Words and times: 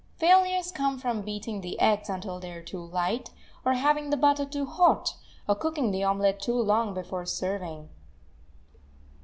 Failures 0.17 0.71
come 0.71 0.97
from 0.97 1.21
beating 1.21 1.61
the 1.61 1.79
eggs 1.79 2.09
until 2.09 2.39
they 2.39 2.51
are 2.53 2.63
too 2.63 2.83
light, 2.83 3.29
or 3.63 3.73
having 3.75 4.09
the 4.09 4.17
butter 4.17 4.45
too 4.45 4.65
hot, 4.65 5.13
or 5.47 5.53
cooking 5.53 5.91
the 5.91 6.03
omelet 6.03 6.39
too 6.39 6.59
long 6.59 6.95
before 6.95 7.23
serving. 7.23 7.87